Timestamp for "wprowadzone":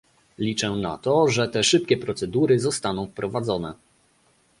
3.07-3.73